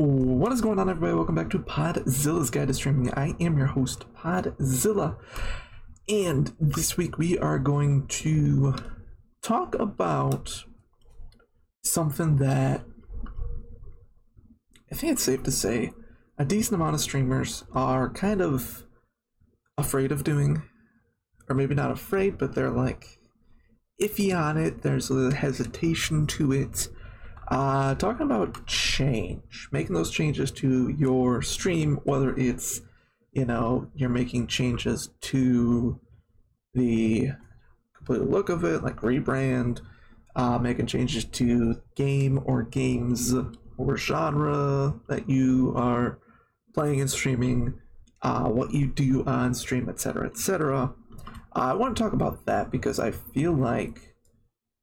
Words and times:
What 0.00 0.50
is 0.52 0.62
going 0.62 0.78
on, 0.78 0.88
everybody? 0.88 1.12
Welcome 1.12 1.34
back 1.34 1.50
to 1.50 1.58
Podzilla's 1.58 2.48
Guide 2.48 2.68
to 2.68 2.72
Streaming. 2.74 3.12
I 3.12 3.34
am 3.38 3.58
your 3.58 3.66
host, 3.66 4.06
Podzilla, 4.14 5.18
and 6.08 6.54
this 6.58 6.96
week 6.96 7.18
we 7.18 7.38
are 7.38 7.58
going 7.58 8.06
to 8.06 8.76
talk 9.42 9.74
about 9.74 10.64
something 11.84 12.36
that 12.36 12.86
I 14.90 14.94
think 14.94 15.12
it's 15.12 15.22
safe 15.22 15.42
to 15.42 15.50
say 15.50 15.92
a 16.38 16.46
decent 16.46 16.76
amount 16.76 16.94
of 16.94 17.02
streamers 17.02 17.64
are 17.74 18.08
kind 18.08 18.40
of 18.40 18.84
afraid 19.76 20.12
of 20.12 20.24
doing, 20.24 20.62
or 21.46 21.54
maybe 21.54 21.74
not 21.74 21.90
afraid, 21.90 22.38
but 22.38 22.54
they're 22.54 22.70
like 22.70 23.18
iffy 24.00 24.34
on 24.34 24.56
it. 24.56 24.80
There's 24.80 25.10
a 25.10 25.12
little 25.12 25.36
hesitation 25.36 26.26
to 26.28 26.52
it. 26.52 26.88
Uh, 27.50 27.96
talking 27.96 28.26
about 28.26 28.64
change, 28.66 29.68
making 29.72 29.94
those 29.94 30.10
changes 30.10 30.52
to 30.52 30.88
your 30.90 31.42
stream, 31.42 31.96
whether 32.04 32.36
it's, 32.36 32.80
you 33.32 33.44
know, 33.44 33.88
you're 33.94 34.08
making 34.08 34.46
changes 34.46 35.10
to 35.20 35.98
the 36.74 37.30
complete 37.96 38.22
look 38.22 38.48
of 38.48 38.62
it, 38.62 38.84
like 38.84 38.96
rebrand, 38.98 39.80
uh, 40.36 40.58
making 40.58 40.86
changes 40.86 41.24
to 41.24 41.82
game 41.96 42.40
or 42.44 42.62
games 42.62 43.34
or 43.76 43.96
genre 43.96 44.94
that 45.08 45.28
you 45.28 45.72
are 45.76 46.20
playing 46.72 47.00
and 47.00 47.10
streaming, 47.10 47.74
uh, 48.22 48.44
what 48.44 48.72
you 48.72 48.86
do 48.86 49.24
on 49.24 49.54
stream, 49.54 49.88
etc., 49.88 50.28
etc. 50.28 50.94
Uh, 51.52 51.58
I 51.58 51.74
want 51.74 51.96
to 51.96 52.02
talk 52.02 52.12
about 52.12 52.46
that 52.46 52.70
because 52.70 53.00
I 53.00 53.10
feel 53.10 53.52
like 53.52 54.14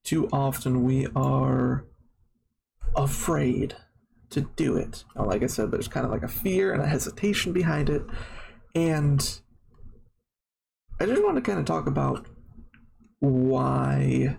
too 0.03 0.27
often 0.33 0.83
we 0.83 1.07
are 1.15 1.85
afraid 2.95 3.75
to 4.29 4.41
do 4.41 4.75
it. 4.75 5.03
Like 5.15 5.43
I 5.43 5.47
said, 5.47 5.71
there's 5.71 5.87
kind 5.87 6.05
of 6.05 6.11
like 6.11 6.23
a 6.23 6.27
fear 6.27 6.73
and 6.73 6.81
a 6.81 6.87
hesitation 6.87 7.53
behind 7.53 7.89
it. 7.89 8.03
And 8.75 9.39
I 10.99 11.05
just 11.05 11.23
want 11.23 11.35
to 11.35 11.41
kind 11.41 11.59
of 11.59 11.65
talk 11.65 11.87
about 11.87 12.27
why 13.19 14.37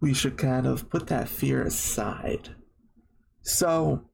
we 0.00 0.14
should 0.14 0.36
kind 0.36 0.66
of 0.66 0.90
put 0.90 1.06
that 1.08 1.28
fear 1.28 1.62
aside. 1.62 2.54
So, 3.42 4.08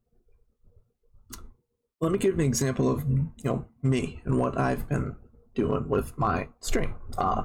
let 2.01 2.13
me 2.13 2.19
give 2.19 2.35
an 2.35 2.41
example 2.41 2.91
of 2.91 3.05
you 3.09 3.31
know 3.45 3.67
me 3.83 4.21
and 4.25 4.39
what 4.39 4.59
I've 4.59 4.89
been 4.89 5.17
doing 5.55 5.89
with 5.89 6.17
my 6.17 6.49
stream. 6.61 6.95
Uh, 7.17 7.45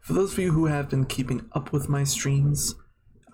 for 0.00 0.12
those 0.12 0.32
of 0.32 0.38
you 0.38 0.52
who 0.52 0.66
have 0.66 0.90
been 0.90 1.06
keeping 1.06 1.48
up 1.52 1.72
with 1.72 1.88
my 1.88 2.04
streams, 2.04 2.74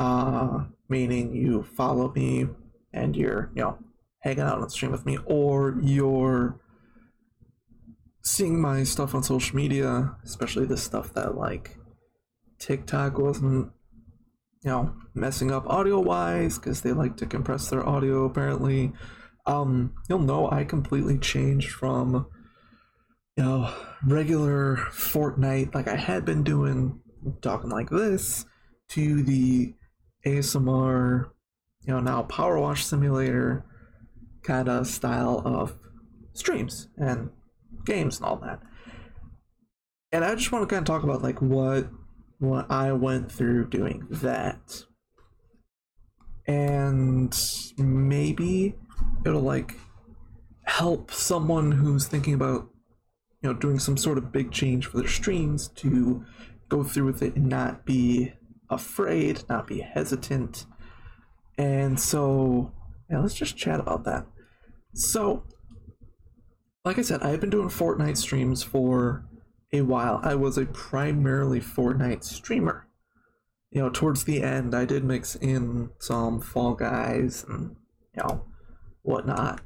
uh, 0.01 0.65
meaning 0.89 1.34
you 1.37 1.62
follow 1.62 2.11
me 2.12 2.48
and 2.93 3.15
you're 3.15 3.53
you 3.55 3.62
know 3.62 3.79
hanging 4.20 4.41
out 4.41 4.56
on 4.56 4.62
the 4.62 4.70
stream 4.70 4.91
with 4.91 5.06
me, 5.06 5.19
or 5.27 5.79
you're 5.83 6.59
seeing 8.25 8.61
my 8.61 8.83
stuff 8.83 9.15
on 9.15 9.23
social 9.23 9.55
media, 9.56 10.17
especially 10.25 10.67
the 10.67 10.77
stuff 10.77 11.12
that 11.15 11.37
like 11.37 11.77
TikTok 12.59 13.19
wasn't 13.19 13.71
you 14.65 14.71
know 14.71 14.95
messing 15.15 15.53
up 15.53 15.69
audio 15.69 16.01
wise 16.01 16.59
because 16.59 16.81
they 16.81 16.93
like 16.93 17.17
to 17.19 17.27
compress 17.27 17.69
their 17.69 17.87
audio 17.87 18.25
apparently. 18.25 18.93
Um 19.47 19.95
you'll 20.09 20.19
know 20.19 20.51
i 20.51 20.65
completely 20.65 21.19
changed 21.19 21.71
from 21.71 22.27
you 23.37 23.43
know 23.43 23.73
regular 24.06 24.77
fortnite 24.91 25.75
like 25.75 25.89
i 25.89 25.97
had 25.97 26.27
been 26.27 26.45
doing 26.45 27.01
talking 27.41 27.71
like 27.71 27.89
this 27.89 28.45
to 28.91 29.23
the 29.23 29.75
asmr 30.27 31.31
you 31.83 31.93
know 31.93 32.01
now 32.01 32.23
power 32.23 32.59
wash 32.59 32.85
simulator 32.85 33.65
kind 34.43 34.69
of 34.69 34.87
style 34.87 35.43
of 35.45 35.75
streams 36.33 36.89
and 36.97 37.31
games 37.85 38.19
and 38.19 38.27
all 38.27 38.37
that 38.37 38.61
and 40.12 40.25
i 40.25 40.35
just 40.35 40.53
want 40.53 40.67
to 40.67 40.73
kind 40.73 40.87
of 40.87 40.93
talk 40.93 41.03
about 41.03 41.23
like 41.23 41.41
what 41.41 41.89
what 42.41 42.71
I 42.71 42.93
went 42.93 43.31
through 43.31 43.69
doing 43.69 44.06
that. 44.11 44.84
And 46.47 47.39
maybe 47.78 48.75
it'll 49.25 49.43
like 49.43 49.77
help 50.65 51.12
someone 51.12 51.71
who's 51.71 52.09
thinking 52.09 52.34
about 52.34 52.69
you 53.43 53.50
know 53.50 53.55
doing 53.55 53.78
some 53.78 53.97
sort 53.97 54.19
of 54.19 54.33
big 54.33 54.50
change 54.50 54.87
for 54.87 54.99
their 54.99 55.09
streams 55.09 55.69
to 55.69 56.25
go 56.69 56.83
through 56.83 57.06
with 57.06 57.23
it 57.23 57.37
and 57.37 57.47
not 57.47 57.84
be 57.84 58.33
afraid, 58.70 59.42
not 59.48 59.66
be 59.66 59.81
hesitant. 59.81 60.66
And 61.58 61.98
so, 62.00 62.72
yeah, 63.10 63.20
let's 63.20 63.34
just 63.34 63.56
chat 63.56 63.81
about 63.81 64.04
that. 64.04 64.26
So, 64.94 65.44
like 66.84 66.98
I 66.98 67.03
said, 67.03 67.22
I've 67.22 67.41
been 67.41 67.50
doing 67.50 67.69
Fortnite 67.69 68.16
streams 68.16 68.62
for 68.62 69.25
a 69.72 69.82
while, 69.82 70.20
I 70.22 70.34
was 70.34 70.58
a 70.58 70.66
primarily 70.66 71.60
Fortnite 71.60 72.25
streamer. 72.25 72.86
You 73.70 73.82
know, 73.82 73.91
towards 73.91 74.25
the 74.25 74.42
end, 74.42 74.75
I 74.75 74.84
did 74.84 75.04
mix 75.04 75.37
in 75.37 75.91
some 76.00 76.41
Fall 76.41 76.75
Guys 76.75 77.44
and, 77.48 77.76
you 78.16 78.22
know, 78.22 78.47
whatnot. 79.02 79.60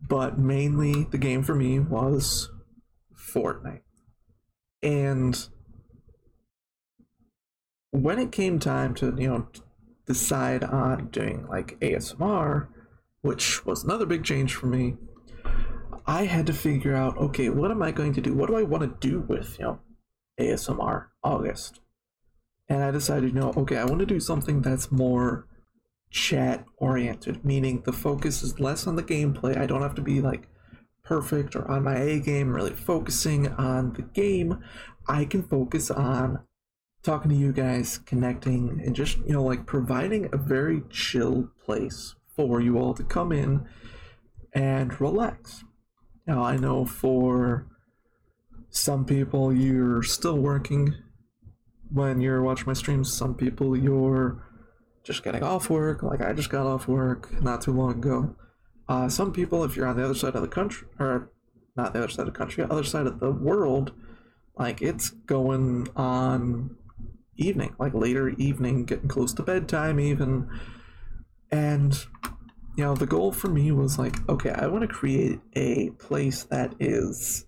But 0.00 0.38
mainly, 0.38 1.08
the 1.10 1.18
game 1.18 1.42
for 1.42 1.56
me 1.56 1.80
was 1.80 2.50
Fortnite. 3.16 3.82
And 4.80 5.48
when 7.90 8.18
it 8.18 8.32
came 8.32 8.58
time 8.58 8.94
to, 8.96 9.14
you 9.16 9.28
know, 9.28 9.48
decide 10.06 10.64
on 10.64 11.08
doing 11.08 11.46
like 11.48 11.78
ASMR, 11.80 12.68
which 13.22 13.64
was 13.64 13.84
another 13.84 14.06
big 14.06 14.24
change 14.24 14.54
for 14.54 14.66
me, 14.66 14.96
I 16.06 16.24
had 16.24 16.46
to 16.46 16.52
figure 16.52 16.94
out, 16.94 17.18
okay, 17.18 17.50
what 17.50 17.70
am 17.70 17.82
I 17.82 17.90
going 17.92 18.14
to 18.14 18.20
do? 18.20 18.32
What 18.34 18.48
do 18.48 18.56
I 18.56 18.62
want 18.62 18.82
to 18.82 19.08
do 19.08 19.20
with, 19.20 19.58
you 19.58 19.64
know, 19.64 19.80
ASMR 20.40 21.06
August? 21.22 21.80
And 22.68 22.82
I 22.82 22.90
decided, 22.90 23.34
you 23.34 23.40
know, 23.40 23.52
okay, 23.56 23.76
I 23.76 23.84
want 23.84 24.00
to 24.00 24.06
do 24.06 24.20
something 24.20 24.62
that's 24.62 24.92
more 24.92 25.46
chat 26.10 26.64
oriented, 26.78 27.44
meaning 27.44 27.82
the 27.84 27.92
focus 27.92 28.42
is 28.42 28.60
less 28.60 28.86
on 28.86 28.96
the 28.96 29.02
gameplay. 29.02 29.56
I 29.56 29.66
don't 29.66 29.82
have 29.82 29.94
to 29.96 30.02
be 30.02 30.20
like 30.20 30.48
perfect 31.04 31.56
or 31.56 31.70
on 31.70 31.84
my 31.84 31.96
A 31.96 32.20
game, 32.20 32.50
really 32.54 32.72
focusing 32.72 33.48
on 33.48 33.94
the 33.94 34.02
game. 34.02 34.62
I 35.06 35.24
can 35.24 35.42
focus 35.42 35.90
on 35.90 36.40
talking 37.08 37.30
to 37.30 37.36
you 37.36 37.52
guys, 37.52 37.96
connecting, 38.04 38.82
and 38.84 38.94
just, 38.94 39.16
you 39.26 39.32
know, 39.32 39.42
like 39.42 39.64
providing 39.64 40.28
a 40.30 40.36
very 40.36 40.82
chill 40.90 41.48
place 41.64 42.14
for 42.36 42.60
you 42.60 42.78
all 42.78 42.92
to 42.92 43.02
come 43.02 43.32
in 43.32 43.66
and 44.52 45.00
relax. 45.00 45.64
Now, 46.26 46.42
I 46.42 46.58
know 46.58 46.84
for 46.84 47.66
some 48.68 49.06
people 49.06 49.54
you're 49.54 50.02
still 50.02 50.36
working 50.36 50.94
when 51.90 52.20
you're 52.20 52.42
watching 52.42 52.66
my 52.66 52.74
streams. 52.74 53.10
Some 53.10 53.34
people 53.34 53.74
you're 53.74 54.46
just 55.02 55.24
getting 55.24 55.42
off 55.42 55.70
work, 55.70 56.02
like 56.02 56.20
I 56.20 56.34
just 56.34 56.50
got 56.50 56.66
off 56.66 56.88
work 56.88 57.42
not 57.42 57.62
too 57.62 57.72
long 57.72 57.92
ago. 57.92 58.36
Uh, 58.86 59.08
some 59.08 59.32
people, 59.32 59.64
if 59.64 59.76
you're 59.76 59.86
on 59.86 59.96
the 59.96 60.04
other 60.04 60.14
side 60.14 60.34
of 60.34 60.42
the 60.42 60.48
country, 60.48 60.86
or 60.98 61.30
not 61.74 61.94
the 61.94 62.00
other 62.00 62.08
side 62.08 62.28
of 62.28 62.34
the 62.34 62.38
country, 62.38 62.64
other 62.64 62.84
side 62.84 63.06
of 63.06 63.18
the 63.18 63.30
world, 63.30 63.92
like 64.58 64.82
it's 64.82 65.08
going 65.08 65.88
on 65.96 66.76
evening, 67.38 67.74
like 67.78 67.94
later 67.94 68.28
evening, 68.30 68.84
getting 68.84 69.08
close 69.08 69.32
to 69.34 69.42
bedtime, 69.42 69.98
even. 69.98 70.48
And 71.50 71.94
you 72.76 72.84
know, 72.84 72.94
the 72.94 73.06
goal 73.06 73.32
for 73.32 73.48
me 73.48 73.72
was 73.72 73.98
like, 73.98 74.16
okay, 74.28 74.50
I 74.50 74.68
want 74.68 74.82
to 74.82 74.88
create 74.88 75.40
a 75.54 75.90
place 75.98 76.44
that 76.44 76.74
is 76.78 77.44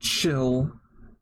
chill 0.00 0.72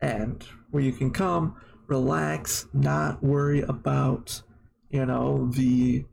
and 0.01 0.43
where 0.71 0.83
you 0.83 0.93
can 0.93 1.11
come, 1.11 1.57
relax, 1.87 2.67
not 2.73 3.23
worry 3.23 3.61
about, 3.61 4.41
you 4.89 5.05
know, 5.05 5.51
the 5.53 6.07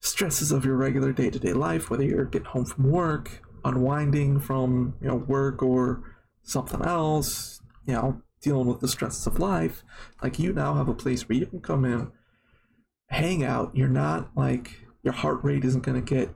stresses 0.00 0.50
of 0.50 0.64
your 0.64 0.76
regular 0.76 1.12
day 1.12 1.30
to 1.30 1.38
day 1.38 1.52
life, 1.52 1.88
whether 1.88 2.02
you're 2.02 2.24
getting 2.24 2.48
home 2.48 2.64
from 2.64 2.90
work, 2.90 3.42
unwinding 3.64 4.40
from, 4.40 4.96
you 5.00 5.06
know, 5.06 5.14
work 5.14 5.62
or 5.62 6.16
something 6.42 6.82
else, 6.82 7.60
you 7.86 7.94
know, 7.94 8.20
dealing 8.40 8.66
with 8.66 8.80
the 8.80 8.88
stresses 8.88 9.26
of 9.26 9.38
life. 9.38 9.82
Like, 10.22 10.38
you 10.38 10.52
now 10.52 10.74
have 10.74 10.88
a 10.88 10.94
place 10.94 11.28
where 11.28 11.38
you 11.38 11.46
can 11.46 11.60
come 11.60 11.84
in 11.84 12.12
hang 13.08 13.44
out. 13.44 13.76
You're 13.76 13.88
not 13.88 14.36
like 14.36 14.80
your 15.02 15.14
heart 15.14 15.42
rate 15.42 15.64
isn't 15.64 15.84
going 15.84 16.02
to 16.02 16.14
get 16.14 16.34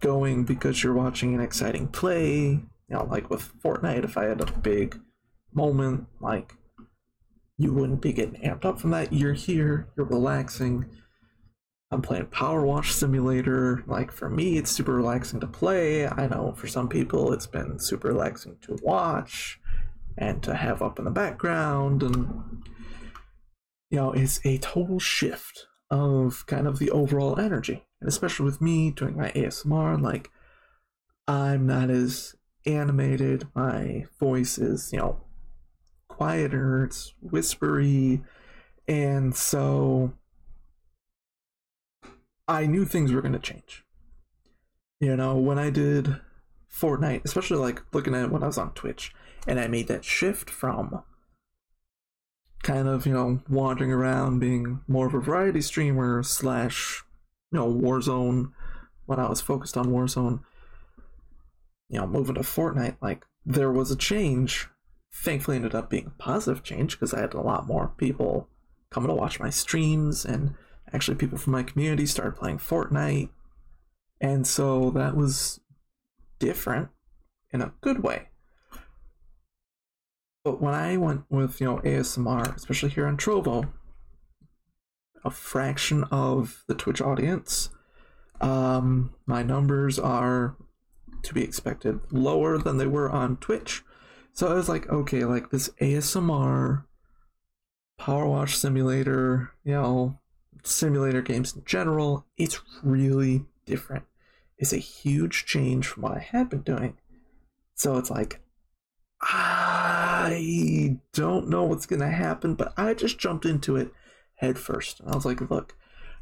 going 0.00 0.44
because 0.44 0.82
you're 0.82 0.94
watching 0.94 1.34
an 1.34 1.40
exciting 1.40 1.88
play. 1.88 2.38
You 2.38 2.96
know, 2.96 3.04
like 3.04 3.30
with 3.30 3.52
Fortnite, 3.62 4.04
if 4.04 4.16
I 4.16 4.24
had 4.24 4.40
a 4.40 4.58
big 4.58 5.00
moment, 5.52 6.06
like 6.20 6.54
you 7.56 7.72
wouldn't 7.72 8.02
be 8.02 8.12
getting 8.12 8.40
amped 8.42 8.64
up 8.64 8.80
from 8.80 8.90
that. 8.90 9.12
You're 9.12 9.34
here, 9.34 9.88
you're 9.96 10.06
relaxing. 10.06 10.86
I'm 11.92 12.02
playing 12.02 12.26
Power 12.26 12.64
Wash 12.64 12.92
Simulator. 12.94 13.82
Like 13.86 14.12
for 14.12 14.30
me, 14.30 14.58
it's 14.58 14.70
super 14.70 14.94
relaxing 14.94 15.40
to 15.40 15.46
play. 15.46 16.06
I 16.06 16.26
know 16.28 16.52
for 16.56 16.68
some 16.68 16.88
people, 16.88 17.32
it's 17.32 17.46
been 17.46 17.78
super 17.78 18.08
relaxing 18.08 18.56
to 18.62 18.78
watch 18.82 19.59
and 20.20 20.42
to 20.42 20.54
have 20.54 20.82
up 20.82 20.98
in 20.98 21.06
the 21.06 21.10
background. 21.10 22.02
And, 22.02 22.62
you 23.90 23.98
know, 23.98 24.12
it's 24.12 24.44
a 24.44 24.58
total 24.58 25.00
shift 25.00 25.66
of 25.90 26.46
kind 26.46 26.68
of 26.68 26.78
the 26.78 26.90
overall 26.90 27.40
energy. 27.40 27.84
And 28.00 28.08
especially 28.08 28.44
with 28.44 28.60
me 28.60 28.90
doing 28.90 29.16
my 29.16 29.30
ASMR, 29.30 30.00
like 30.00 30.30
I'm 31.26 31.66
not 31.66 31.90
as 31.90 32.36
animated. 32.66 33.48
My 33.54 34.04
voice 34.18 34.58
is, 34.58 34.92
you 34.92 34.98
know, 34.98 35.24
quieter, 36.08 36.84
it's 36.84 37.14
whispery. 37.20 38.22
And 38.86 39.34
so 39.34 40.12
I 42.46 42.66
knew 42.66 42.84
things 42.84 43.12
were 43.12 43.22
going 43.22 43.32
to 43.32 43.38
change. 43.38 43.84
You 45.00 45.16
know, 45.16 45.36
when 45.36 45.58
I 45.58 45.70
did 45.70 46.16
Fortnite, 46.70 47.24
especially 47.24 47.56
like 47.56 47.82
looking 47.94 48.14
at 48.14 48.30
when 48.30 48.42
I 48.42 48.46
was 48.46 48.58
on 48.58 48.72
Twitch, 48.72 49.14
and 49.46 49.58
I 49.58 49.66
made 49.66 49.88
that 49.88 50.04
shift 50.04 50.50
from 50.50 51.02
kind 52.62 52.88
of, 52.88 53.06
you 53.06 53.12
know, 53.12 53.40
wandering 53.48 53.92
around 53.92 54.38
being 54.38 54.80
more 54.86 55.06
of 55.06 55.14
a 55.14 55.20
variety 55.20 55.62
streamer 55.62 56.22
slash, 56.22 57.02
you 57.50 57.58
know, 57.58 57.72
Warzone 57.72 58.52
when 59.06 59.18
I 59.18 59.28
was 59.28 59.40
focused 59.40 59.76
on 59.76 59.86
Warzone, 59.86 60.40
you 61.88 61.98
know, 61.98 62.06
moving 62.06 62.36
to 62.36 62.42
Fortnite, 62.42 62.96
like 63.00 63.26
there 63.44 63.72
was 63.72 63.90
a 63.90 63.96
change. 63.96 64.68
Thankfully 65.12 65.56
ended 65.56 65.74
up 65.74 65.90
being 65.90 66.06
a 66.06 66.22
positive 66.22 66.62
change 66.62 66.92
because 66.92 67.12
I 67.12 67.20
had 67.20 67.34
a 67.34 67.40
lot 67.40 67.66
more 67.66 67.92
people 67.96 68.48
coming 68.90 69.08
to 69.08 69.14
watch 69.14 69.40
my 69.40 69.50
streams 69.50 70.24
and 70.24 70.54
actually 70.92 71.16
people 71.16 71.38
from 71.38 71.52
my 71.52 71.64
community 71.64 72.06
started 72.06 72.36
playing 72.36 72.58
Fortnite. 72.58 73.30
And 74.20 74.46
so 74.46 74.90
that 74.90 75.16
was 75.16 75.60
different 76.38 76.90
in 77.52 77.60
a 77.60 77.72
good 77.80 78.02
way. 78.04 78.29
But 80.44 80.60
when 80.60 80.74
I 80.74 80.96
went 80.96 81.24
with, 81.28 81.60
you 81.60 81.66
know, 81.66 81.78
ASMR, 81.78 82.56
especially 82.56 82.90
here 82.90 83.06
on 83.06 83.16
Trovo, 83.16 83.70
a 85.24 85.30
fraction 85.30 86.04
of 86.04 86.64
the 86.66 86.74
Twitch 86.74 87.02
audience, 87.02 87.68
um, 88.40 89.14
my 89.26 89.42
numbers 89.42 89.98
are 89.98 90.56
to 91.22 91.34
be 91.34 91.42
expected 91.42 92.00
lower 92.10 92.56
than 92.56 92.78
they 92.78 92.86
were 92.86 93.10
on 93.10 93.36
Twitch. 93.36 93.82
So 94.32 94.48
I 94.48 94.54
was 94.54 94.68
like, 94.68 94.88
okay, 94.88 95.24
like 95.24 95.50
this 95.50 95.68
ASMR, 95.80 96.84
Power 97.98 98.26
Wash 98.26 98.56
Simulator, 98.56 99.52
you 99.62 99.72
know, 99.72 100.18
simulator 100.62 101.20
games 101.20 101.54
in 101.54 101.64
general, 101.66 102.26
it's 102.38 102.60
really 102.82 103.44
different. 103.66 104.04
It's 104.56 104.72
a 104.72 104.78
huge 104.78 105.44
change 105.44 105.86
from 105.86 106.04
what 106.04 106.12
I 106.12 106.20
had 106.20 106.48
been 106.48 106.62
doing. 106.62 106.96
So 107.74 107.98
it's 107.98 108.10
like, 108.10 108.40
I 110.20 110.98
don't 111.12 111.48
know 111.48 111.64
what's 111.64 111.86
going 111.86 112.00
to 112.00 112.08
happen, 112.08 112.54
but 112.54 112.72
I 112.76 112.94
just 112.94 113.18
jumped 113.18 113.44
into 113.44 113.76
it 113.76 113.92
head 114.36 114.58
first. 114.58 115.00
And 115.00 115.10
I 115.10 115.14
was 115.14 115.24
like, 115.24 115.40
look, 115.50 115.76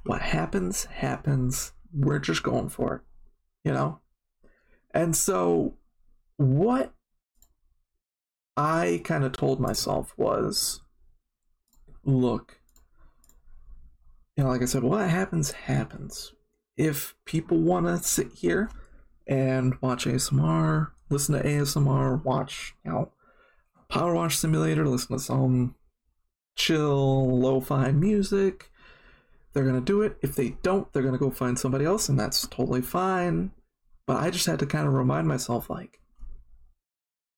what 0.05 0.21
happens, 0.23 0.85
happens. 0.87 1.73
We're 1.93 2.19
just 2.19 2.43
going 2.43 2.69
for 2.69 2.97
it, 2.97 3.01
you 3.65 3.73
know? 3.73 4.01
And 4.93 5.17
so, 5.17 5.75
what 6.37 6.95
I 8.57 9.01
kind 9.05 9.25
of 9.25 9.33
told 9.33 9.61
myself 9.61 10.13
was 10.17 10.81
look, 12.05 12.61
you 14.37 14.45
know, 14.45 14.51
like 14.51 14.63
I 14.63 14.67
said, 14.67 14.83
what 14.83 15.09
happens, 15.09 15.53
happens. 15.53 16.33
If 16.77 17.15
people 17.25 17.59
want 17.59 17.87
to 17.87 17.99
sit 17.99 18.33
here 18.33 18.71
and 19.27 19.75
watch 19.81 20.07
ASMR, 20.07 20.93
listen 21.11 21.35
to 21.35 21.47
ASMR, 21.47 22.25
watch, 22.25 22.75
you 22.85 22.93
know, 22.93 23.13
Power 23.89 24.15
Wash 24.15 24.37
Simulator, 24.37 24.87
listen 24.87 25.17
to 25.17 25.23
some 25.23 25.75
chill, 26.57 27.39
lo 27.39 27.61
fi 27.61 27.91
music, 27.93 28.71
they're 29.53 29.65
going 29.65 29.75
to 29.75 29.81
do 29.81 30.03
it. 30.03 30.19
If 30.23 30.35
they 30.35 30.57
don't, 30.63 30.93
they're 30.93 31.03
going 31.03 31.15
to 31.15 31.19
go 31.19 31.31
find 31.31 31.59
somebody 31.59 31.85
else, 31.85 32.09
and 32.09 32.19
that's 32.19 32.47
totally 32.49 32.83
fine. 32.83 33.53
But 34.07 34.19
I 34.19 34.31
just 34.31 34.47
had 34.47 34.59
to 34.59 34.67
kind 34.67 34.87
of 34.87 34.93
remind 34.95 35.27
myself, 35.27 35.71
like, 35.71 36.01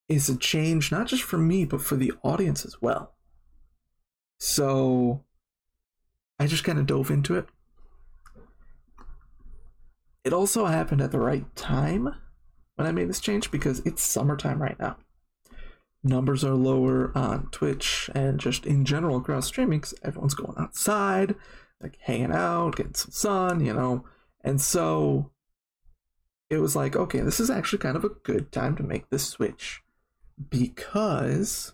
it's 0.09 0.29
a 0.29 0.37
change 0.37 0.91
not 0.91 1.07
just 1.07 1.23
for 1.23 1.37
me, 1.37 1.63
but 1.63 1.81
for 1.81 1.95
the 1.95 2.11
audience 2.21 2.65
as 2.65 2.81
well. 2.81 3.15
So 4.39 5.23
I 6.37 6.47
just 6.47 6.63
kind 6.63 6.79
of 6.79 6.85
dove 6.85 7.11
into 7.11 7.35
it. 7.37 7.47
It 10.23 10.33
also 10.33 10.65
happened 10.65 11.01
at 11.01 11.11
the 11.11 11.19
right 11.19 11.55
time 11.55 12.13
when 12.75 12.87
I 12.87 12.91
made 12.91 13.09
this 13.09 13.21
change 13.21 13.51
because 13.51 13.79
it's 13.85 14.03
summertime 14.03 14.61
right 14.61 14.79
now. 14.79 14.97
Numbers 16.03 16.43
are 16.43 16.55
lower 16.55 17.15
on 17.15 17.47
Twitch 17.51 18.09
and 18.15 18.39
just 18.39 18.65
in 18.65 18.85
general 18.85 19.17
across 19.17 19.47
streaming 19.47 19.79
because 19.79 19.93
everyone's 20.03 20.33
going 20.33 20.57
outside, 20.57 21.35
like 21.79 21.97
hanging 22.01 22.31
out, 22.31 22.75
getting 22.75 22.95
some 22.95 23.11
sun, 23.11 23.63
you 23.63 23.73
know. 23.73 24.05
And 24.43 24.59
so 24.59 25.31
it 26.49 26.57
was 26.57 26.75
like, 26.75 26.95
okay, 26.95 27.19
this 27.19 27.39
is 27.39 27.49
actually 27.49 27.79
kind 27.79 27.95
of 27.95 28.03
a 28.03 28.09
good 28.09 28.51
time 28.51 28.75
to 28.77 28.83
make 28.83 29.09
this 29.09 29.27
switch 29.27 29.83
because 30.49 31.73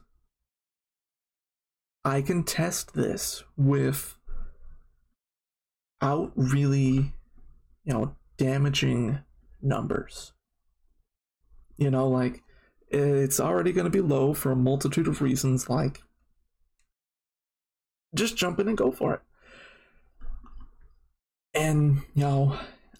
I 2.03 2.21
can 2.21 2.43
test 2.43 2.93
this 2.93 3.43
with 3.55 4.17
out 6.01 6.31
really, 6.35 7.13
you 7.85 7.93
know, 7.93 8.15
damaging 8.37 9.19
numbers. 9.61 10.33
You 11.77 11.91
know, 11.91 12.07
like 12.07 12.43
it's 12.89 13.39
already 13.39 13.71
going 13.71 13.85
to 13.85 13.91
be 13.91 14.01
low 14.01 14.33
for 14.33 14.51
a 14.51 14.55
multitude 14.55 15.07
of 15.07 15.21
reasons, 15.21 15.69
like 15.69 16.01
just 18.15 18.37
jump 18.37 18.59
in 18.59 18.67
and 18.67 18.77
go 18.77 18.91
for 18.91 19.13
it. 19.13 19.21
And, 21.53 22.03
you 22.13 22.23
know, 22.23 22.59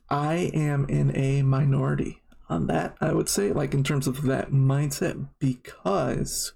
I 0.10 0.51
am 0.54 0.86
in 0.89 1.16
a 1.16 1.42
minority 1.44 2.22
on 2.50 2.68
that, 2.68 2.95
I 3.00 3.13
would 3.13 3.30
say, 3.30 3.51
like 3.51 3.74
in 3.74 3.84
terms 3.84 4.07
of 4.07 4.24
that 4.24 4.51
mindset, 4.51 5.28
because, 5.39 6.54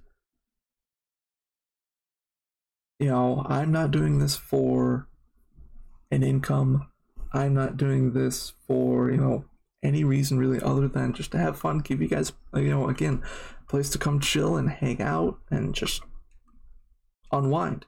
you 2.99 3.07
know, 3.07 3.45
I'm 3.47 3.71
not 3.71 3.91
doing 3.91 4.19
this 4.19 4.35
for 4.35 5.07
an 6.09 6.23
income. 6.23 6.87
I'm 7.33 7.53
not 7.53 7.77
doing 7.77 8.13
this 8.13 8.53
for, 8.67 9.11
you 9.11 9.17
know, 9.17 9.45
any 9.83 10.03
reason 10.03 10.37
really 10.37 10.61
other 10.61 10.87
than 10.87 11.13
just 11.13 11.31
to 11.31 11.37
have 11.37 11.57
fun, 11.57 11.79
give 11.79 12.01
you 12.01 12.07
guys, 12.07 12.33
you 12.55 12.69
know, 12.69 12.87
again, 12.87 13.23
a 13.61 13.69
place 13.69 13.89
to 13.89 13.97
come 13.97 14.19
chill 14.19 14.55
and 14.55 14.69
hang 14.69 15.01
out 15.01 15.39
and 15.49 15.73
just 15.73 16.01
unwind. 17.31 17.85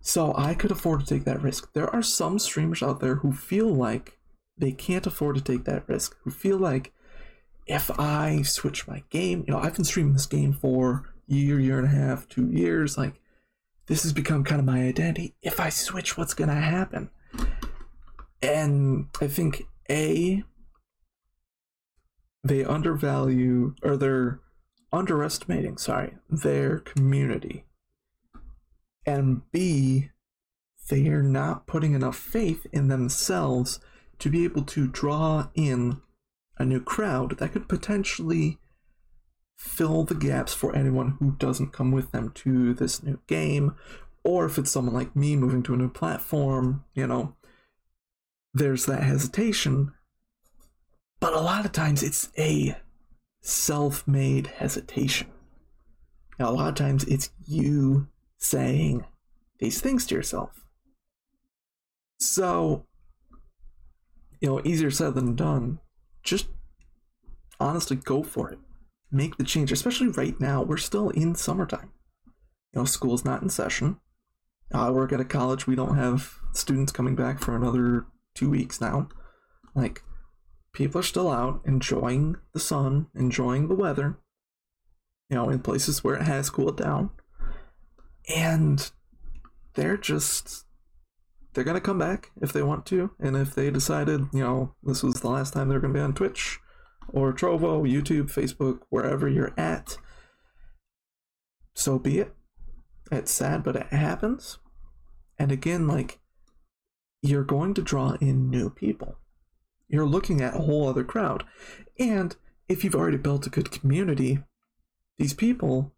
So 0.00 0.34
I 0.36 0.54
could 0.54 0.70
afford 0.70 1.00
to 1.00 1.06
take 1.06 1.24
that 1.24 1.42
risk. 1.42 1.72
There 1.74 1.94
are 1.94 2.02
some 2.02 2.38
streamers 2.38 2.82
out 2.82 3.00
there 3.00 3.16
who 3.16 3.32
feel 3.32 3.68
like 3.68 4.18
they 4.56 4.72
can't 4.72 5.06
afford 5.06 5.36
to 5.36 5.42
take 5.42 5.64
that 5.64 5.88
risk, 5.88 6.16
who 6.22 6.30
feel 6.30 6.56
like 6.56 6.92
if 7.66 7.90
I 8.00 8.42
switch 8.42 8.88
my 8.88 9.02
game, 9.10 9.44
you 9.46 9.52
know, 9.52 9.60
I've 9.60 9.74
been 9.74 9.84
streaming 9.84 10.14
this 10.14 10.26
game 10.26 10.54
for 10.54 11.12
year, 11.26 11.60
year 11.60 11.78
and 11.78 11.86
a 11.86 11.90
half, 11.90 12.26
two 12.28 12.50
years, 12.50 12.96
like 12.96 13.20
this 13.86 14.02
has 14.02 14.12
become 14.12 14.44
kind 14.44 14.58
of 14.58 14.64
my 14.64 14.82
identity. 14.82 15.34
If 15.42 15.60
I 15.60 15.68
switch, 15.68 16.16
what's 16.16 16.34
to 16.34 16.46
happen? 16.46 17.10
And 18.40 19.08
I 19.20 19.26
think 19.26 19.64
A, 19.90 20.44
they 22.48 22.64
undervalue, 22.64 23.74
or 23.82 23.96
they're 23.96 24.40
underestimating, 24.92 25.76
sorry, 25.76 26.14
their 26.28 26.78
community. 26.78 27.64
And 29.06 29.42
B, 29.52 30.10
they 30.88 31.06
are 31.08 31.22
not 31.22 31.66
putting 31.66 31.94
enough 31.94 32.16
faith 32.16 32.66
in 32.72 32.88
themselves 32.88 33.80
to 34.18 34.30
be 34.30 34.44
able 34.44 34.62
to 34.62 34.88
draw 34.88 35.48
in 35.54 36.00
a 36.58 36.64
new 36.64 36.80
crowd 36.80 37.38
that 37.38 37.52
could 37.52 37.68
potentially 37.68 38.58
fill 39.56 40.04
the 40.04 40.14
gaps 40.14 40.54
for 40.54 40.74
anyone 40.74 41.16
who 41.18 41.32
doesn't 41.32 41.72
come 41.72 41.92
with 41.92 42.10
them 42.12 42.30
to 42.32 42.74
this 42.74 43.02
new 43.02 43.18
game, 43.26 43.74
or 44.24 44.46
if 44.46 44.58
it's 44.58 44.70
someone 44.70 44.94
like 44.94 45.14
me 45.14 45.36
moving 45.36 45.62
to 45.62 45.74
a 45.74 45.76
new 45.76 45.90
platform, 45.90 46.84
you 46.94 47.06
know, 47.06 47.34
there's 48.54 48.86
that 48.86 49.02
hesitation. 49.02 49.92
But 51.20 51.34
a 51.34 51.40
lot 51.40 51.64
of 51.64 51.72
times 51.72 52.02
it's 52.02 52.30
a 52.38 52.76
self 53.40 54.06
made 54.06 54.48
hesitation. 54.48 55.28
Now, 56.38 56.50
a 56.50 56.52
lot 56.52 56.68
of 56.68 56.74
times 56.74 57.04
it's 57.04 57.30
you 57.46 58.08
saying 58.38 59.04
these 59.58 59.80
things 59.80 60.06
to 60.06 60.14
yourself. 60.14 60.64
So, 62.20 62.86
you 64.40 64.48
know, 64.48 64.60
easier 64.64 64.90
said 64.90 65.14
than 65.14 65.34
done. 65.34 65.80
Just 66.22 66.48
honestly 67.58 67.96
go 67.96 68.22
for 68.22 68.50
it 68.50 68.58
make 69.10 69.36
the 69.36 69.44
change, 69.44 69.72
especially 69.72 70.08
right 70.08 70.38
now. 70.40 70.62
We're 70.62 70.76
still 70.76 71.10
in 71.10 71.34
summertime. 71.34 71.92
You 72.72 72.80
know, 72.80 72.84
school's 72.84 73.24
not 73.24 73.42
in 73.42 73.48
session. 73.48 73.98
I 74.72 74.90
work 74.90 75.12
at 75.12 75.20
a 75.20 75.24
college. 75.24 75.66
We 75.66 75.76
don't 75.76 75.96
have 75.96 76.34
students 76.52 76.92
coming 76.92 77.16
back 77.16 77.38
for 77.38 77.56
another 77.56 78.06
two 78.34 78.50
weeks 78.50 78.80
now. 78.80 79.08
Like, 79.74 80.02
people 80.78 81.00
are 81.00 81.04
still 81.04 81.28
out 81.28 81.60
enjoying 81.64 82.36
the 82.54 82.60
sun, 82.60 83.08
enjoying 83.12 83.66
the 83.66 83.74
weather, 83.74 84.16
you 85.28 85.36
know, 85.36 85.50
in 85.50 85.58
places 85.58 86.04
where 86.04 86.14
it 86.14 86.22
has 86.22 86.50
cooled 86.50 86.76
down. 86.76 87.10
And 88.34 88.88
they're 89.74 89.96
just 89.96 90.64
they're 91.52 91.64
gonna 91.64 91.80
come 91.80 91.98
back 91.98 92.30
if 92.40 92.52
they 92.52 92.62
want 92.62 92.86
to, 92.86 93.10
and 93.18 93.36
if 93.36 93.56
they 93.56 93.70
decided, 93.70 94.26
you 94.32 94.44
know, 94.44 94.74
this 94.84 95.02
was 95.02 95.14
the 95.20 95.28
last 95.28 95.52
time 95.52 95.68
they're 95.68 95.80
gonna 95.80 95.94
be 95.94 96.00
on 96.00 96.14
Twitch 96.14 96.60
or 97.08 97.32
Trovo, 97.32 97.82
YouTube, 97.82 98.32
Facebook, 98.32 98.82
wherever 98.88 99.28
you're 99.28 99.54
at, 99.58 99.96
so 101.74 101.98
be 101.98 102.20
it. 102.20 102.36
It's 103.10 103.32
sad, 103.32 103.64
but 103.64 103.74
it 103.74 103.86
happens. 103.86 104.58
And 105.38 105.50
again, 105.50 105.88
like, 105.88 106.20
you're 107.22 107.44
going 107.44 107.74
to 107.74 107.82
draw 107.82 108.12
in 108.20 108.50
new 108.50 108.70
people. 108.70 109.16
You're 109.88 110.06
looking 110.06 110.40
at 110.40 110.54
a 110.54 110.58
whole 110.58 110.88
other 110.88 111.04
crowd. 111.04 111.44
And 111.98 112.36
if 112.68 112.84
you've 112.84 112.94
already 112.94 113.16
built 113.16 113.46
a 113.46 113.50
good 113.50 113.70
community, 113.70 114.40
these 115.16 115.34
people 115.34 115.92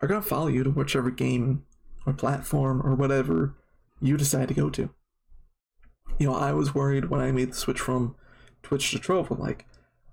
are 0.00 0.08
going 0.08 0.22
to 0.22 0.28
follow 0.28 0.48
you 0.48 0.62
to 0.64 0.70
whichever 0.70 1.10
game 1.10 1.64
or 2.06 2.12
platform 2.12 2.82
or 2.84 2.94
whatever 2.94 3.54
you 4.00 4.16
decide 4.16 4.48
to 4.48 4.54
go 4.54 4.68
to. 4.70 4.90
You 6.18 6.28
know, 6.28 6.34
I 6.34 6.52
was 6.52 6.74
worried 6.74 7.06
when 7.06 7.20
I 7.20 7.32
made 7.32 7.52
the 7.52 7.56
switch 7.56 7.80
from 7.80 8.14
Twitch 8.62 8.90
to 8.90 8.98
Trovo, 8.98 9.38
like, 9.38 9.66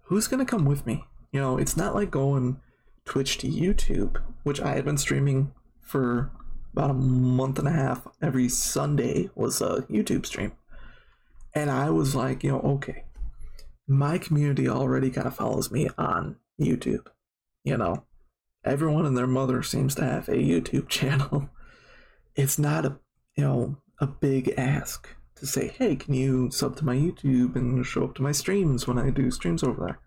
who's 0.04 0.28
going 0.28 0.44
to 0.44 0.50
come 0.50 0.66
with 0.66 0.86
me? 0.86 1.04
You 1.32 1.40
know, 1.40 1.58
it's 1.58 1.78
not 1.78 1.94
like 1.94 2.12
going 2.12 2.60
Twitch 3.06 3.38
to 3.40 3.48
YouTube, 3.48 4.22
which 4.44 4.62
I 4.62 4.75
had 4.75 4.86
been 4.86 4.98
streaming 4.98 5.51
for 5.82 6.32
about 6.74 6.90
a 6.90 6.94
month 6.94 7.60
and 7.60 7.68
a 7.68 7.72
half. 7.72 8.08
Every 8.22 8.50
Sunday 8.50 9.30
was 9.36 9.62
a 9.62 9.86
YouTube 9.90 10.25
stream. 10.25 10.54
And 11.53 11.70
I 11.70 11.89
was 11.89 12.15
like, 12.15 12.43
you 12.43 12.51
know, 12.51 12.62
okay, 12.62 13.03
my 13.88 14.17
community 14.17 14.70
already 14.70 15.10
kind 15.10 15.27
of 15.27 15.36
follows 15.36 15.72
me 15.72 15.89
on 15.98 16.38
YouTube. 16.60 17.08
You 17.63 17.77
know, 17.77 18.05
everyone 18.63 19.05
and 19.05 19.17
their 19.17 19.27
mother 19.27 19.62
seems 19.63 19.96
to 19.96 20.05
have 20.05 20.29
a 20.29 20.36
YouTube 20.36 20.88
channel. 20.89 21.50
It's 22.36 22.58
not 22.58 22.86
a, 22.86 22.98
you 23.36 23.43
know, 23.43 23.77
a 24.00 24.08
big 24.08 24.53
ask 24.58 25.10
to 25.36 25.46
say, 25.46 25.67
hey, 25.67 25.96
can 25.96 26.13
you 26.13 26.50
sub 26.51 26.77
to 26.77 26.86
my 26.86 26.96
YouTube 26.96 27.55
and 27.55 27.86
show 27.86 28.05
up 28.05 28.15
to 28.15 28.22
my 28.22 28.31
streams 28.31 28.88
when 28.88 28.98
I 28.98 29.10
do 29.10 29.29
streams 29.31 29.63
over 29.63 29.86
there? 29.86 30.00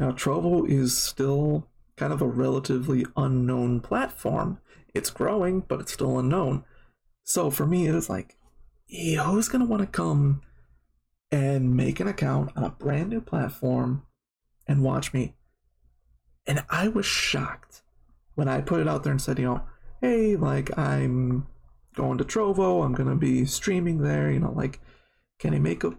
Now, 0.00 0.12
Trovo 0.12 0.68
is 0.68 1.00
still 1.00 1.68
kind 1.96 2.12
of 2.12 2.22
a 2.22 2.26
relatively 2.26 3.06
unknown 3.16 3.80
platform. 3.80 4.58
It's 4.94 5.10
growing, 5.10 5.60
but 5.60 5.80
it's 5.80 5.92
still 5.92 6.18
unknown. 6.18 6.64
So 7.24 7.50
for 7.50 7.66
me, 7.66 7.86
it 7.86 7.94
is 7.94 8.10
like, 8.10 8.36
who's 8.92 9.48
going 9.48 9.64
to 9.64 9.68
want 9.68 9.80
to 9.80 9.86
come 9.86 10.42
and 11.30 11.74
make 11.74 11.98
an 11.98 12.08
account 12.08 12.50
on 12.56 12.64
a 12.64 12.70
brand 12.70 13.08
new 13.08 13.20
platform 13.20 14.02
and 14.66 14.82
watch 14.82 15.14
me? 15.14 15.34
And 16.46 16.64
I 16.68 16.88
was 16.88 17.06
shocked 17.06 17.82
when 18.34 18.48
I 18.48 18.60
put 18.60 18.80
it 18.80 18.88
out 18.88 19.02
there 19.02 19.12
and 19.12 19.22
said, 19.22 19.38
you 19.38 19.46
know, 19.46 19.62
hey, 20.00 20.36
like 20.36 20.76
I'm 20.76 21.46
going 21.94 22.18
to 22.18 22.24
Trovo, 22.24 22.84
I'm 22.84 22.94
going 22.94 23.08
to 23.08 23.14
be 23.14 23.44
streaming 23.46 23.98
there, 23.98 24.30
you 24.30 24.40
know, 24.40 24.52
like, 24.52 24.80
can 25.38 25.54
I 25.54 25.58
make 25.58 25.84
a 25.84 25.96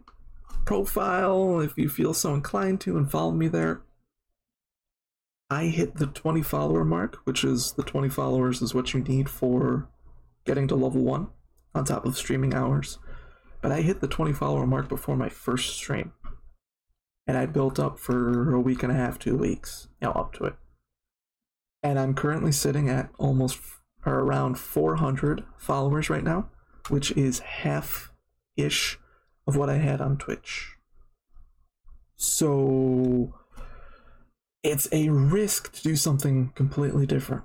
profile 0.65 1.59
if 1.59 1.77
you 1.77 1.89
feel 1.89 2.13
so 2.13 2.33
inclined 2.33 2.81
to 2.81 2.97
and 2.97 3.09
follow 3.09 3.31
me 3.31 3.47
there? 3.47 3.81
I 5.49 5.65
hit 5.65 5.95
the 5.95 6.07
20 6.07 6.41
follower 6.41 6.83
mark, 6.83 7.17
which 7.25 7.43
is 7.43 7.73
the 7.73 7.83
20 7.83 8.09
followers 8.09 8.61
is 8.61 8.73
what 8.73 8.93
you 8.93 9.01
need 9.01 9.29
for 9.29 9.87
getting 10.45 10.67
to 10.67 10.75
level 10.75 11.01
1 11.03 11.27
on 11.75 11.85
top 11.85 12.05
of 12.05 12.17
streaming 12.17 12.53
hours. 12.53 12.99
But 13.61 13.71
I 13.71 13.81
hit 13.81 14.01
the 14.01 14.07
20 14.07 14.33
follower 14.33 14.67
mark 14.67 14.89
before 14.89 15.15
my 15.15 15.29
first 15.29 15.75
stream. 15.75 16.13
And 17.25 17.37
I 17.37 17.45
built 17.45 17.79
up 17.79 17.97
for 17.97 18.53
a 18.53 18.59
week 18.59 18.83
and 18.83 18.91
a 18.91 18.95
half, 18.95 19.17
two 19.17 19.37
weeks, 19.37 19.87
you 20.01 20.07
know, 20.07 20.13
up 20.13 20.33
to 20.33 20.43
it. 20.45 20.55
And 21.81 21.97
I'm 21.97 22.13
currently 22.13 22.51
sitting 22.51 22.89
at 22.89 23.09
almost 23.17 23.59
or 24.05 24.19
around 24.19 24.59
400 24.59 25.43
followers 25.57 26.09
right 26.09 26.23
now, 26.23 26.49
which 26.89 27.11
is 27.11 27.39
half 27.39 28.11
ish 28.57 28.99
of 29.47 29.55
what 29.55 29.69
I 29.69 29.77
had 29.77 30.01
on 30.01 30.17
Twitch. 30.17 30.73
So 32.15 33.33
it's 34.61 34.87
a 34.91 35.09
risk 35.09 35.73
to 35.73 35.83
do 35.83 35.95
something 35.95 36.51
completely 36.55 37.05
different. 37.05 37.43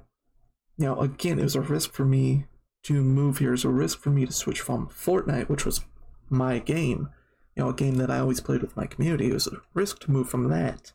Now, 0.77 1.01
again, 1.01 1.39
it 1.39 1.45
was 1.45 1.57
a 1.57 1.61
risk 1.61 1.93
for 1.93 2.05
me 2.05 2.47
to 2.85 3.03
move 3.03 3.39
here 3.39 3.53
is 3.53 3.65
a 3.65 3.69
risk 3.69 4.01
for 4.01 4.11
me 4.11 4.25
to 4.27 4.33
switch 4.33 4.61
from 4.61 4.89
Fortnite, 4.89 5.49
which 5.49 5.65
was 5.65 5.85
my 6.31 6.59
game, 6.59 7.09
you 7.57 7.65
know, 7.65 7.71
a 7.71 7.75
game 7.75 7.97
that 7.97 8.11
I 8.11 8.19
always 8.19 8.41
played 8.41 8.63
with 8.63 8.77
my 8.77 8.87
community. 8.87 9.31
It 9.31 9.35
was 9.35 9.47
a 9.47 9.61
risk 9.75 10.01
to 10.01 10.11
move 10.11 10.29
from 10.29 10.49
that 10.49 10.93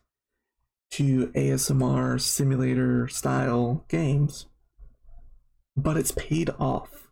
to 0.92 1.28
ASMR 1.28 2.20
simulator 2.20 3.08
style 3.08 3.84
games, 3.88 4.46
but 5.76 5.96
it's 5.96 6.12
paid 6.12 6.50
off. 6.58 7.08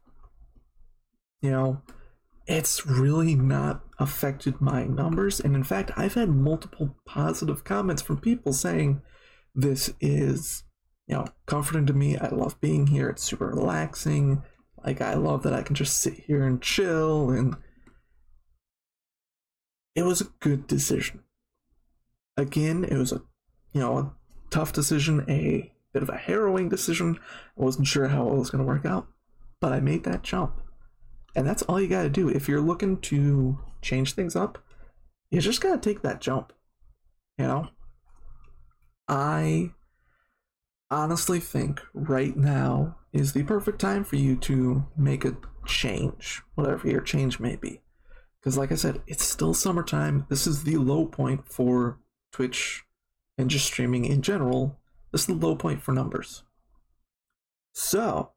You 1.40 1.50
know, 1.50 1.82
it's 2.46 2.86
really 2.86 3.34
not 3.34 3.82
affected 3.98 4.60
my 4.60 4.84
numbers. 4.84 5.40
And 5.40 5.56
in 5.56 5.64
fact, 5.64 5.90
I've 5.96 6.14
had 6.14 6.28
multiple 6.28 6.96
positive 7.06 7.64
comments 7.64 8.02
from 8.02 8.18
people 8.18 8.52
saying 8.52 9.02
this 9.54 9.92
is, 10.00 10.64
you 11.06 11.16
know, 11.16 11.26
comforting 11.46 11.86
to 11.86 11.92
me. 11.92 12.16
I 12.16 12.28
love 12.28 12.60
being 12.60 12.86
here. 12.86 13.08
It's 13.08 13.22
super 13.24 13.48
relaxing. 13.48 14.42
Like, 14.84 15.00
I 15.00 15.14
love 15.14 15.42
that 15.44 15.54
I 15.54 15.62
can 15.62 15.74
just 15.74 16.00
sit 16.00 16.14
here 16.14 16.44
and 16.44 16.60
chill. 16.60 17.30
And 17.30 17.56
it 19.94 20.02
was 20.02 20.20
a 20.20 20.32
good 20.40 20.66
decision. 20.66 21.20
Again, 22.36 22.84
it 22.84 22.96
was 22.96 23.12
a, 23.12 23.22
you 23.72 23.80
know, 23.80 23.98
a 23.98 24.12
tough 24.50 24.72
decision, 24.72 25.24
a 25.28 25.72
bit 25.92 26.02
of 26.02 26.08
a 26.08 26.16
harrowing 26.16 26.68
decision. 26.68 27.18
I 27.58 27.62
wasn't 27.62 27.86
sure 27.86 28.08
how 28.08 28.28
it 28.28 28.38
was 28.38 28.50
going 28.50 28.64
to 28.64 28.68
work 28.68 28.86
out, 28.86 29.06
but 29.60 29.72
I 29.72 29.80
made 29.80 30.04
that 30.04 30.22
jump. 30.22 30.60
And 31.34 31.46
that's 31.46 31.62
all 31.62 31.80
you 31.80 31.88
got 31.88 32.02
to 32.02 32.10
do. 32.10 32.28
If 32.28 32.48
you're 32.48 32.60
looking 32.60 32.98
to 33.02 33.58
change 33.80 34.14
things 34.14 34.36
up, 34.36 34.58
you 35.30 35.40
just 35.40 35.60
got 35.60 35.82
to 35.82 35.88
take 35.90 36.02
that 36.02 36.20
jump. 36.20 36.52
You 37.38 37.46
know? 37.46 37.68
I 39.08 39.70
honestly 40.90 41.40
think 41.40 41.80
right 41.94 42.36
now 42.36 42.96
is 43.12 43.32
the 43.32 43.42
perfect 43.42 43.80
time 43.80 44.04
for 44.04 44.16
you 44.16 44.36
to 44.36 44.86
make 44.96 45.24
a 45.24 45.36
change, 45.66 46.42
whatever 46.54 46.88
your 46.88 47.00
change 47.00 47.38
may 47.40 47.56
be. 47.56 47.80
Because, 48.40 48.58
like 48.58 48.72
I 48.72 48.76
said, 48.76 49.02
it's 49.06 49.24
still 49.24 49.54
summertime. 49.54 50.26
This 50.28 50.46
is 50.46 50.64
the 50.64 50.76
low 50.76 51.06
point 51.06 51.46
for 51.48 51.98
Twitch 52.32 52.84
and 53.38 53.50
just 53.50 53.66
streaming 53.66 54.04
in 54.04 54.22
general. 54.22 54.78
This 55.12 55.22
is 55.22 55.26
the 55.28 55.34
low 55.34 55.54
point 55.54 55.82
for 55.82 55.92
numbers. 55.92 56.42
So, 57.72 58.32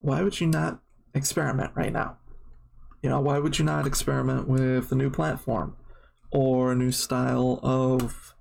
why 0.00 0.22
would 0.22 0.40
you 0.40 0.46
not 0.46 0.80
experiment 1.14 1.72
right 1.74 1.92
now. 1.92 2.16
You 3.02 3.10
know, 3.10 3.20
why 3.20 3.38
would 3.38 3.58
you 3.58 3.64
not 3.64 3.86
experiment 3.86 4.48
with 4.48 4.90
a 4.90 4.94
new 4.94 5.10
platform 5.10 5.76
or 6.32 6.72
a 6.72 6.76
new 6.76 6.92
style 6.92 7.60
of, 7.62 8.34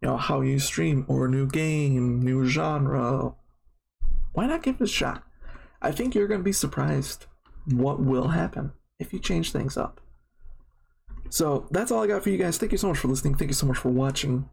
you 0.00 0.08
know, 0.08 0.16
how 0.16 0.40
you 0.40 0.58
stream 0.58 1.04
or 1.08 1.26
a 1.26 1.30
new 1.30 1.46
game, 1.46 2.22
new 2.22 2.46
genre? 2.46 3.34
Why 4.36 4.44
not 4.46 4.62
give 4.62 4.74
it 4.74 4.82
a 4.82 4.86
shot? 4.86 5.22
I 5.80 5.92
think 5.92 6.14
you're 6.14 6.28
going 6.28 6.40
to 6.40 6.44
be 6.44 6.52
surprised 6.52 7.24
what 7.64 8.02
will 8.02 8.28
happen 8.28 8.72
if 8.98 9.14
you 9.14 9.18
change 9.18 9.50
things 9.50 9.78
up. 9.78 9.98
So 11.30 11.66
that's 11.70 11.90
all 11.90 12.04
I 12.04 12.06
got 12.06 12.22
for 12.22 12.28
you 12.28 12.36
guys. 12.36 12.58
Thank 12.58 12.72
you 12.72 12.76
so 12.76 12.88
much 12.88 12.98
for 12.98 13.08
listening. 13.08 13.36
Thank 13.36 13.48
you 13.48 13.54
so 13.54 13.66
much 13.66 13.78
for 13.78 13.88
watching. 13.88 14.50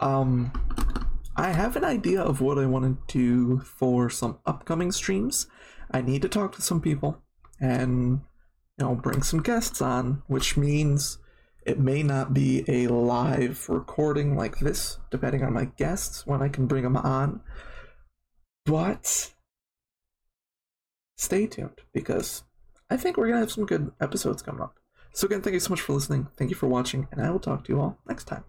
Um, 0.00 0.52
I 1.36 1.50
have 1.50 1.76
an 1.76 1.84
idea 1.84 2.22
of 2.22 2.40
what 2.40 2.58
I 2.58 2.64
want 2.64 3.08
to 3.08 3.12
do 3.12 3.58
for 3.58 4.08
some 4.08 4.38
upcoming 4.46 4.90
streams. 4.90 5.48
I 5.90 6.00
need 6.00 6.22
to 6.22 6.28
talk 6.30 6.56
to 6.56 6.62
some 6.62 6.80
people 6.80 7.22
and 7.60 8.22
you 8.78 8.86
know 8.86 8.94
bring 8.94 9.22
some 9.22 9.42
guests 9.42 9.82
on, 9.82 10.22
which 10.28 10.56
means 10.56 11.18
it 11.66 11.78
may 11.78 12.02
not 12.02 12.32
be 12.32 12.64
a 12.68 12.86
live 12.86 13.68
recording 13.68 14.34
like 14.34 14.60
this, 14.60 14.96
depending 15.10 15.44
on 15.44 15.52
my 15.52 15.66
guests 15.66 16.26
when 16.26 16.40
I 16.40 16.48
can 16.48 16.66
bring 16.66 16.84
them 16.84 16.96
on. 16.96 17.42
But 18.70 19.32
stay 21.16 21.48
tuned 21.48 21.80
because 21.92 22.44
I 22.88 22.96
think 22.96 23.16
we're 23.16 23.26
gonna 23.26 23.40
have 23.40 23.50
some 23.50 23.66
good 23.66 23.90
episodes 24.00 24.42
coming 24.42 24.62
up. 24.62 24.78
So 25.12 25.26
again, 25.26 25.42
thank 25.42 25.54
you 25.54 25.60
so 25.60 25.70
much 25.70 25.80
for 25.80 25.92
listening. 25.92 26.28
Thank 26.36 26.50
you 26.50 26.56
for 26.56 26.68
watching, 26.68 27.08
and 27.10 27.20
I 27.20 27.30
will 27.30 27.40
talk 27.40 27.64
to 27.64 27.72
you 27.72 27.80
all 27.80 27.98
next 28.06 28.24
time. 28.24 28.44